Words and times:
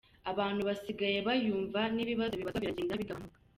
Abantu 0.31 0.61
basigaye 0.69 1.17
bayumva 1.27 1.79
n’ibibazo 1.95 2.33
bibazwa 2.39 2.61
biragenda 2.63 2.99
bigabanuka. 3.01 3.37